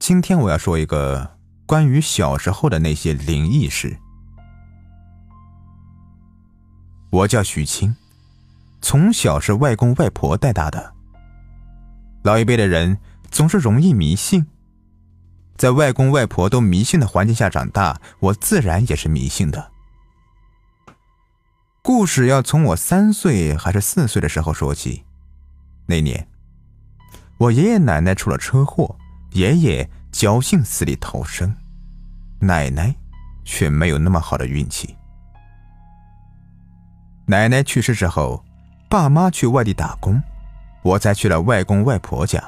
[0.00, 3.98] 今天我要说一个关于小时候的那些灵异事。
[7.10, 7.94] 我叫许清，
[8.80, 10.94] 从小是外公外婆带大的。
[12.22, 12.96] 老一辈的人
[13.30, 14.46] 总是容易迷信，
[15.58, 19.70] 在外公外婆都迷信的环境下长大，我自然也是迷信的。
[21.82, 25.04] 故事要从我三岁还是四岁的时候说起。
[25.84, 26.26] 那年，
[27.36, 28.96] 我爷爷奶奶出了车祸，
[29.32, 31.54] 爷爷侥幸死里逃生，
[32.40, 32.94] 奶奶
[33.44, 34.96] 却没有那么好的运气。
[37.26, 38.44] 奶奶去世之后，
[38.88, 40.20] 爸妈去外地打工，
[40.82, 42.42] 我才去了外公外婆家。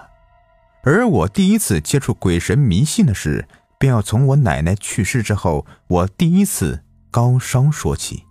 [0.82, 3.46] 而我第一次接触鬼神迷信的事，
[3.78, 8.24] 便要从我奶奶去世之后，我第一次高烧说起。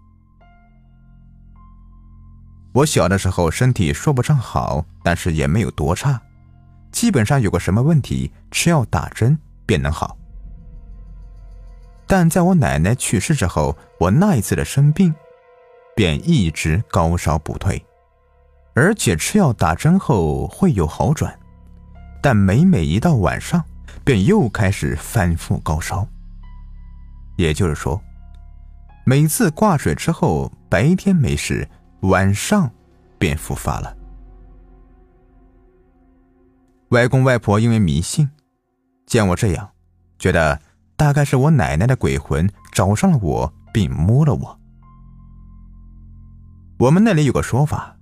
[2.74, 6.22] 我小的时候身体说不上好，但是也没有多差，
[6.92, 10.18] 基本上有个什么问题，吃药打针便能好。
[12.06, 15.14] 但在我奶奶去世之后，我那一次的生病，
[15.96, 17.84] 便一直高烧不退，
[18.74, 21.34] 而且吃药打针后会有好转，
[22.22, 23.64] 但每每一到晚上，
[24.04, 26.06] 便又开始反复高烧。
[27.38, 28.00] 也就是说，
[29.06, 31.68] 每次挂水之后，白天没事。
[32.02, 32.68] 晚上，
[33.20, 33.96] 便复发了。
[36.92, 38.30] 外公外婆因为迷信，
[39.06, 39.72] 见我这样，
[40.20, 40.62] 觉得
[40.98, 44.60] 大概是我奶奶的鬼魂找上了我，并摸了我。
[46.78, 47.96] 我们那里有个说法，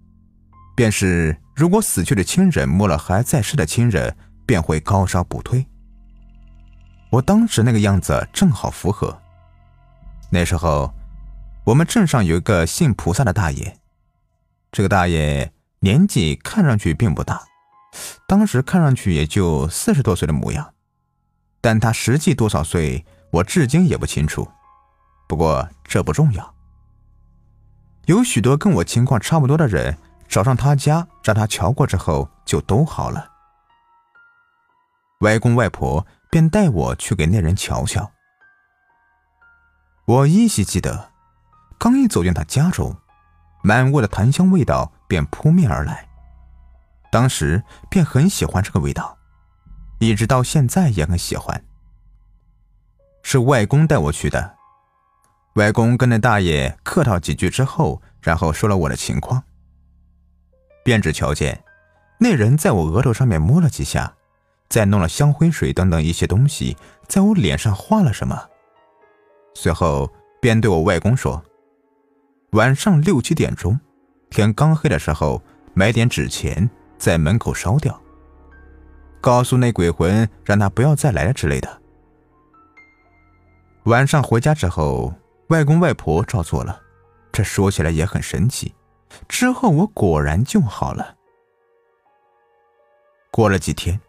[0.76, 4.16] 便是如果死去的亲人摸了还在世的亲人，
[4.48, 5.68] 便会高烧不退。
[7.12, 9.22] 我当时那个样子正好符合。
[10.32, 10.92] 那时候，
[11.64, 13.78] 我们镇上有一个信菩萨的大爷。
[14.72, 17.44] 这个大爷年纪看上去并不大，
[18.28, 20.74] 当时看上去也就四十多岁的模样，
[21.62, 24.48] 但他实际多少岁，我至今也不清楚。
[25.28, 26.56] 不过这不重要。
[28.06, 29.98] 有许多跟我情况差不多的人
[30.28, 33.30] 找上他家，让他瞧过之后，就都好了。
[35.22, 38.12] 外公外婆便带我去给那人瞧瞧。
[40.06, 41.12] 我依稀记得，
[41.78, 42.96] 刚一走进他家中。
[43.62, 46.09] 满屋的檀香味道便扑面而来，
[47.12, 49.18] 当时便很喜欢这个味道，
[50.00, 51.64] 一直到现在也很喜欢。
[53.24, 54.56] 是外公带我去的，
[55.56, 59.44] 外公跟那大爷客套几句之后，然后说了我的情况，
[60.84, 61.64] 便只瞧见
[62.20, 64.14] 那人在我额头上面摸了几下，
[64.70, 66.78] 再弄了香灰水等等一些东西，
[67.08, 68.50] 在我脸上画了什么，
[69.54, 70.12] 随后
[70.42, 71.44] 便对我外公说。
[72.54, 73.80] 晚上六七点钟，
[74.30, 75.42] 天刚黑的时候，
[75.74, 76.68] 买点纸钱
[77.00, 78.00] 在门口烧掉，
[79.20, 81.82] 告诉那鬼魂让他不要再来了之类的。
[83.86, 85.12] 晚上回家之后，
[85.48, 86.80] 外公外婆照做了，
[87.32, 88.76] 这说起来也很神奇。
[89.28, 91.16] 之后我果然就好了。
[93.32, 94.00] 过了几天，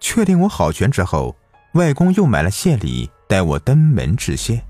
[0.00, 1.36] 确定我好全之后，
[1.74, 4.60] 外公又买了谢礼带我登门致谢。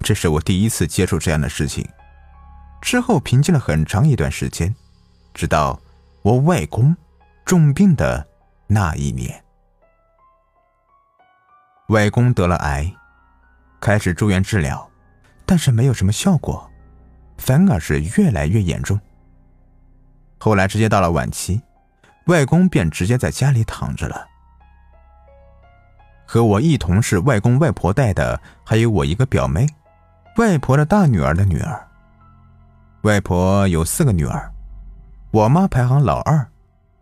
[0.00, 1.86] 这是我第一次接触这样的事情，
[2.80, 4.74] 之后平静了很长一段时间，
[5.34, 5.78] 直到
[6.22, 6.96] 我外公
[7.44, 8.26] 重病的
[8.68, 9.42] 那一年。
[11.88, 12.90] 外公得了癌，
[13.80, 14.88] 开始住院治疗，
[15.44, 16.70] 但是没有什么效果，
[17.38, 18.98] 反而是越来越严重。
[20.38, 21.60] 后来直接到了晚期，
[22.26, 24.28] 外公便直接在家里躺着了。
[26.24, 29.66] 和我一同是外公外婆带的，还有我一个表妹。
[30.36, 31.88] 外婆的大女儿的女儿。
[33.02, 34.50] 外婆有四个女儿，
[35.32, 36.50] 我妈排行老二，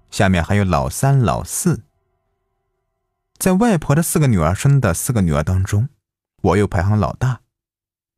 [0.08, 1.82] 下面还有老三、老四。
[3.36, 5.88] 在外婆的四个女儿生的四个女儿当中，
[6.42, 7.40] 我又排行老大，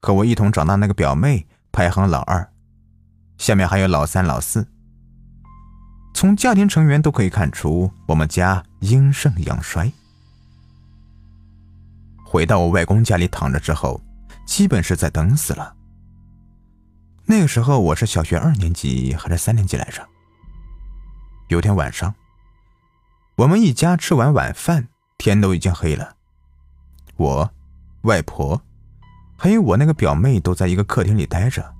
[0.02, 2.52] 和我一同长大那个表妹排行老二，
[3.38, 4.68] 下面还有老三、老四。
[6.12, 9.90] 从家庭成员都可以看出，我们家阴盛阳衰。
[12.22, 14.00] 回到我外公家里躺着之后。
[14.44, 15.74] 基本是在等死了。
[17.24, 20.06] 那个时候我是小学二年级还是三年级来着？
[21.48, 22.14] 有天晚上，
[23.36, 24.88] 我们一家吃完晚饭，
[25.18, 26.16] 天都已经黑了。
[27.16, 27.50] 我、
[28.02, 28.60] 外婆，
[29.36, 31.74] 还有我那个表妹都在一个客厅里待着。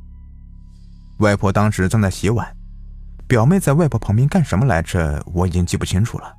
[1.18, 2.56] 外婆当时正在洗碗，
[3.26, 5.22] 表妹在外婆旁边干什么来着？
[5.34, 6.34] 我已经记不清楚了，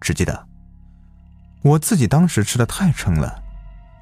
[0.00, 0.46] 只记得
[1.62, 3.42] 我自己当时吃的太撑了。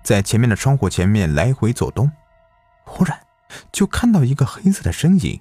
[0.05, 2.11] 在前面的窗户前面来回走动，
[2.85, 3.19] 忽然
[3.73, 5.41] 就看到一个黑色的身影。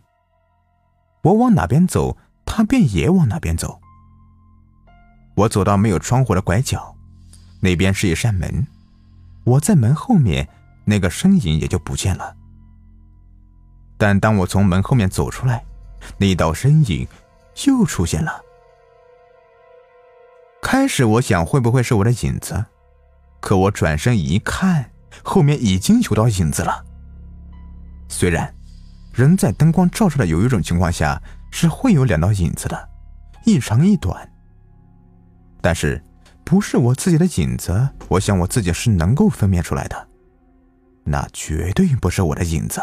[1.23, 3.79] 我往哪边走，他便也往哪边走。
[5.35, 6.95] 我走到没有窗户的拐角，
[7.59, 8.65] 那边是一扇门，
[9.43, 10.47] 我在门后面，
[10.85, 12.35] 那个身影也就不见了。
[13.97, 15.65] 但当我从门后面走出来，
[16.17, 17.07] 那道身影
[17.65, 18.41] 又出现了。
[20.61, 22.65] 开始我想会不会是我的影子，
[23.39, 24.91] 可我转身一看，
[25.23, 26.85] 后面已经有道影子了。
[28.07, 28.53] 虽然
[29.13, 31.21] 人在灯光照射的有一种情况下
[31.51, 32.89] 是会有两道影子的，
[33.45, 34.29] 一长一短。
[35.61, 36.01] 但是，
[36.43, 40.07] 不是我自己的影子，我想我自己是能够分辨出来的。
[41.03, 42.81] 那绝对不是我的影子。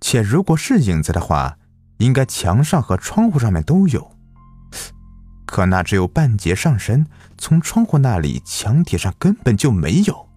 [0.00, 1.58] 且如果是影子的话，
[1.98, 4.10] 应该墙上和窗户上面都有。
[5.46, 7.06] 可那只有半截上身，
[7.38, 10.28] 从窗户那里墙体上根本就没有。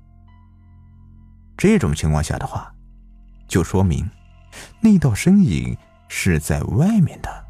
[1.58, 2.72] 这种情况下的话，
[3.48, 4.08] 就说明
[4.80, 5.76] 那道身影
[6.08, 7.46] 是在外面的。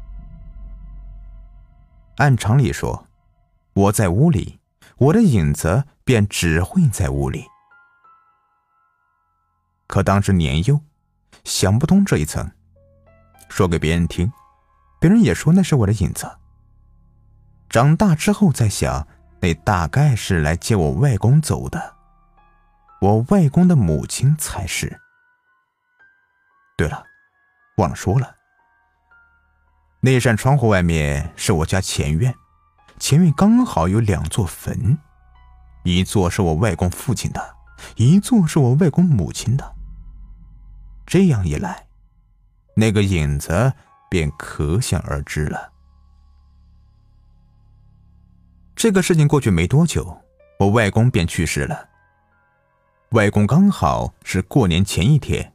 [2.16, 3.06] 按常理说，
[3.74, 4.58] 我在屋里，
[4.96, 7.44] 我的影子便只会在屋里。
[9.86, 10.80] 可当时年幼，
[11.44, 12.50] 想不通这一层，
[13.48, 14.32] 说给别人听，
[14.98, 16.28] 别人也说那是我的影子。
[17.68, 19.06] 长大之后再想，
[19.40, 21.97] 那大概是来接我外公走的，
[23.00, 25.00] 我外公的母亲才是。
[26.76, 27.04] 对了，
[27.76, 28.36] 忘了说了。
[30.00, 32.34] 那扇窗户外面是我家前院，
[32.98, 34.98] 前面刚好有两座坟，
[35.82, 37.56] 一座是我外公父亲的，
[37.96, 39.74] 一座是我外公母亲的。
[41.04, 41.86] 这样一来，
[42.76, 43.72] 那个影子
[44.08, 45.72] 便可想而知了。
[48.76, 50.22] 这个事情过去没多久，
[50.60, 51.88] 我外公便去世了。
[53.12, 55.50] 外公刚好是过年前一天，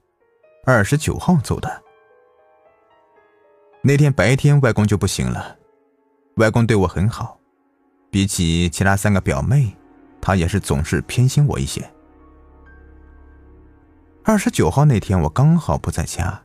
[0.65, 1.83] 二十九号走的。
[3.83, 5.55] 那天白天，外公就不行了。
[6.38, 7.39] 外公对我很好，
[8.09, 9.71] 比起其他三个表妹，
[10.19, 11.88] 他也是总是偏心我一些。
[14.23, 16.41] 二十九号那天，我刚好不在家，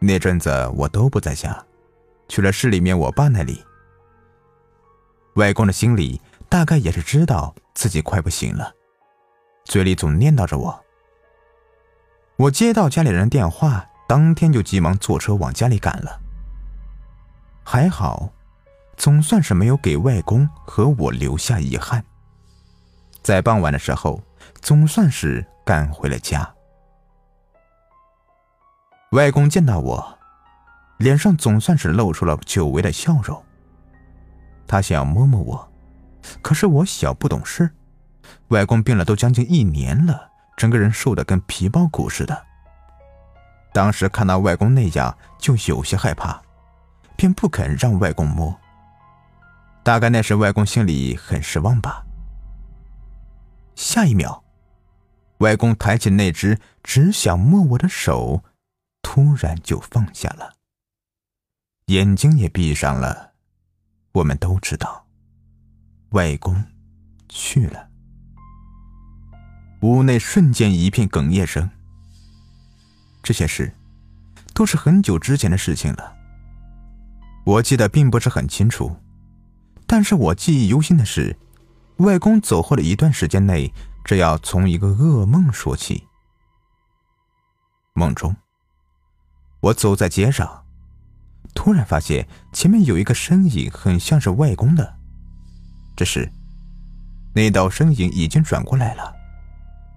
[0.00, 1.64] 那阵子我都不在家，
[2.26, 3.64] 去了市里面我爸那里。
[5.36, 8.74] 外公的心里大概也是知道自己快不行了，
[9.64, 10.84] 嘴里总念叨着我。
[12.36, 16.20] 我接到家里人电话，当天就急忙坐车往家里赶了。
[17.64, 18.30] 还好，
[18.96, 22.04] 总算是没有给外公和我留下遗憾。
[23.22, 24.22] 在傍晚的时候，
[24.60, 26.54] 总算是赶回了家。
[29.12, 30.18] 外公见到我，
[30.98, 33.42] 脸上总算是露出了久违的笑容。
[34.66, 35.72] 他想摸摸我，
[36.42, 37.70] 可是我小不懂事。
[38.54, 42.46] 外公病了都将近一年了，整个人瘦的跟皮包骨似的。
[43.72, 46.40] 当时看到外公那样，就有些害怕。
[47.16, 48.58] 便不肯让外公摸。
[49.84, 52.04] 大概那时外公心里很失望吧。
[53.76, 54.42] 下一秒，
[55.38, 58.42] 外公抬起那只只想摸我的手，
[59.02, 60.54] 突然就放下了，
[61.86, 63.32] 眼睛也闭上了。
[64.12, 65.06] 我们都知道，
[66.10, 66.64] 外公
[67.28, 67.93] 去了。
[69.84, 71.68] 屋内瞬间一片哽咽声。
[73.22, 73.70] 这些事
[74.54, 76.16] 都是很久之前的事情了。
[77.44, 78.96] 我记得并不是很清楚，
[79.86, 81.36] 但是我记忆犹新的是，
[81.98, 83.70] 外公走后的一段时间内，
[84.06, 86.04] 这要从一个噩梦说起。
[87.92, 88.34] 梦中，
[89.60, 90.64] 我走在街上，
[91.54, 94.96] 突然发现前面有一个身影，很像是外公的。
[95.94, 96.32] 这时，
[97.34, 99.14] 那道身影已经转过来了，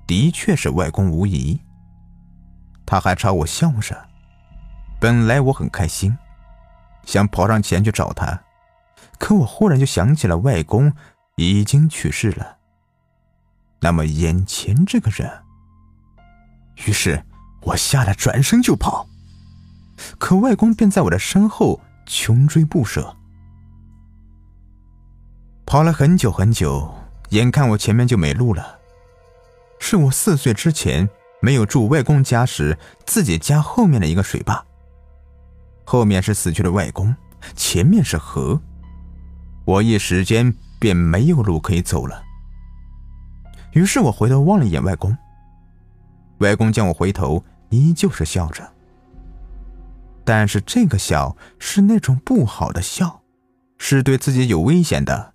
[0.07, 1.59] 的确是外公无疑。
[2.85, 4.07] 他还朝我笑着，
[4.99, 6.17] 本来我很开心。
[7.05, 8.41] 想跑上前去找他，
[9.17, 10.91] 可我忽然就想起了外公
[11.35, 12.57] 已经去世了。
[13.79, 15.31] 那么眼前这个人，
[16.85, 17.23] 于是
[17.61, 19.07] 我吓得转身就跑，
[20.17, 23.15] 可外公便在我的身后穷追不舍。
[25.65, 26.93] 跑了很久很久，
[27.29, 28.76] 眼看我前面就没路了。
[29.79, 31.09] 是我四岁之前
[31.41, 34.65] 没有住外公家时，自己家后面的一个水坝。
[35.83, 37.15] 后面是死去的外公，
[37.55, 38.59] 前面是河，
[39.65, 42.23] 我一时间便没有路可以走了。
[43.71, 45.15] 于是我回头望了一眼外公，
[46.39, 48.67] 外公见我回头，依旧是笑着，
[50.25, 53.21] 但是这个笑是那种不好的笑，
[53.77, 55.33] 是对自己有危险的，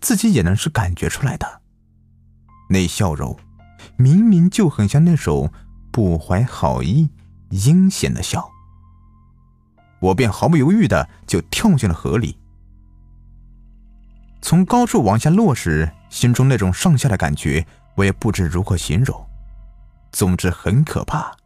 [0.00, 1.60] 自己也能是感觉出来的。
[2.70, 3.38] 那笑容，
[4.02, 5.52] 明明就很像那种
[5.92, 7.08] 不怀好意、
[7.50, 8.50] 阴险的笑。
[10.00, 12.36] 我便毫不犹豫的就跳进了河里。
[14.40, 19.24] 从高处往下落时，心中那种上下的感觉，我也不知如何形容。
[20.10, 21.36] 总之很可怕。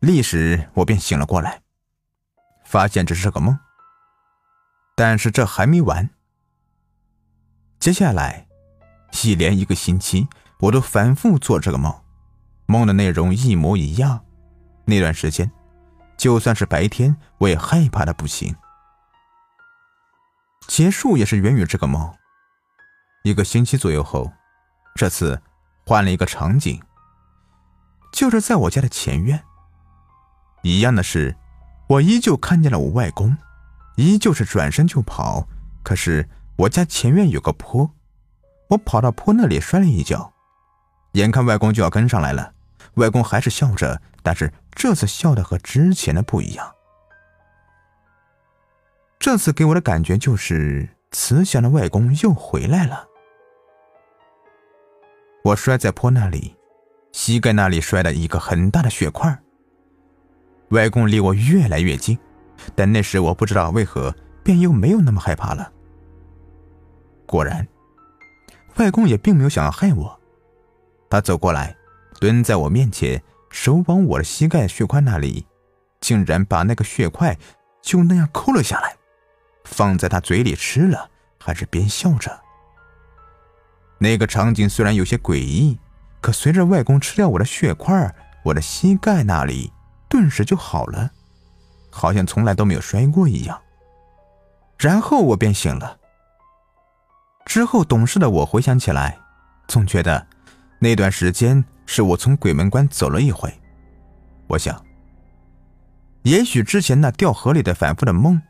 [0.00, 1.60] 立时我便醒了过来，
[2.64, 3.58] 发现这是个梦。
[4.96, 6.08] 但是这还没完。
[7.78, 8.46] 接下来，
[9.22, 10.28] 一连一个星期，
[10.62, 11.92] 我都反复做这个梦，
[12.66, 14.24] 梦的内容一模一样。
[14.84, 15.50] 那段时间，
[16.16, 18.54] 就算是白天，我也害怕的不行。
[20.68, 22.14] 结束也是源于这个梦。
[23.24, 24.32] 一个星期左右后，
[24.94, 25.42] 这次
[25.84, 26.80] 换了一个场景，
[28.12, 29.42] 就是在我家的前院。
[30.62, 31.36] 一样的是，
[31.88, 33.36] 我依旧看见了我外公，
[33.96, 35.48] 依旧是转身就跑。
[35.82, 37.90] 可是我家前院有个坡，
[38.68, 40.31] 我跑到坡那里摔了一跤，
[41.12, 42.54] 眼看外公就要跟上来了，
[42.94, 46.74] 外公还是笑着，但是这次笑的和之前的不一样。
[49.18, 53.06] 这次给我的感觉就是慈祥的外公又回来了。
[55.44, 56.56] 我摔在坡那里，
[57.12, 59.38] 膝盖那里摔了一个很大的血块。
[60.70, 62.18] 外公离我越来越近，
[62.74, 65.70] 但那时我不知道为何，便又没有那么害怕了。
[67.26, 67.66] 果然，
[68.76, 70.20] 外公也并没有想要害我，
[71.12, 71.76] 他走过来，
[72.18, 75.46] 蹲在我面前，手往我的膝盖血块那里，
[76.00, 77.36] 竟然把那个血块
[77.82, 78.96] 就那样抠了下来，
[79.64, 82.40] 放在他嘴里吃了，还是边笑着。
[83.98, 85.78] 那个场景虽然有些诡异，
[86.22, 89.70] 可随着外公吃掉我的血块，我的膝盖那里。
[90.08, 91.10] 顿时就好了，
[91.90, 93.60] 好像从来都没有摔过一样。
[94.78, 95.98] 然后我便醒了。
[97.44, 99.18] 之后懂事的我回想起来，
[99.68, 100.26] 总觉得
[100.82, 103.48] 那段时间是我从鬼门关走了一回。
[104.48, 104.84] 我想，
[106.24, 108.42] 也许之前那掉河里的反复的梦，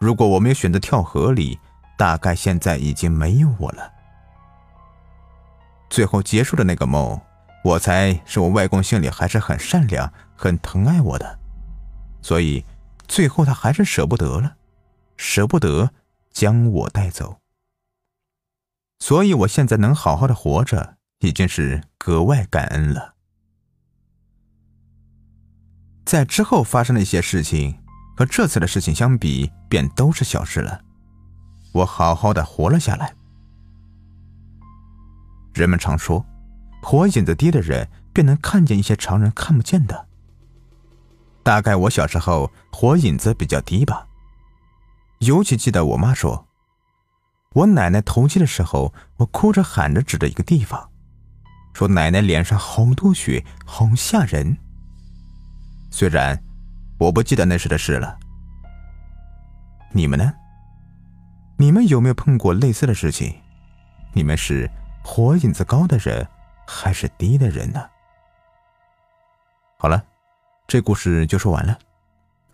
[0.00, 1.58] 如果我没有选择跳河里，
[1.98, 3.92] 大概现在已经没有我了。
[5.90, 7.20] 最后结束的那个梦。
[7.62, 11.38] 我猜是我外公心里还是很善良、很疼爱我的，
[12.22, 12.64] 所以
[13.06, 14.56] 最后他还是舍不得了，
[15.16, 15.90] 舍不得
[16.30, 17.40] 将我带走。
[18.98, 20.93] 所以我现在能好好的活着，
[21.26, 23.14] 已经是格外感恩了。
[26.04, 27.78] 在之后发生的一些事情，
[28.16, 30.82] 和这次的事情相比，便都是小事了。
[31.72, 33.14] 我好好的活了下来。
[35.54, 36.24] 人们常说。
[36.86, 40.06] 火影子低的人便能看见一些常人看不见的。
[41.42, 44.06] 大概我小时候火影子比较低吧，
[45.20, 46.46] 尤其记得我妈说，
[47.54, 50.90] 我奶奶头七的时候，我哭着喊着指着一个地方，
[51.74, 54.56] 说奶奶脸上好多血，好吓人。
[55.90, 56.40] 虽然
[56.98, 58.18] 我不记得那时的事了，
[59.92, 60.32] 你们呢？
[61.56, 63.34] 你们有没有碰过类似的事情？
[64.12, 64.70] 你们是
[65.02, 66.26] 火影子高的人？
[66.66, 67.84] 还是低的人呢。
[69.76, 70.02] 好了，
[70.66, 71.78] 这故事就说完了。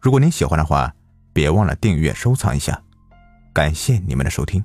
[0.00, 0.92] 如果您喜欢的话，
[1.32, 2.82] 别忘了订阅、收藏一下。
[3.52, 4.64] 感谢你们的收听。